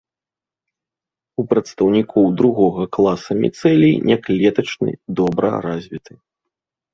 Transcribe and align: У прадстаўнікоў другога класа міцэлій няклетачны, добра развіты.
У 1.43 1.43
прадстаўнікоў 1.51 2.25
другога 2.39 2.81
класа 2.97 3.31
міцэлій 3.43 3.93
няклетачны, 4.09 4.91
добра 5.21 5.53
развіты. 5.69 6.13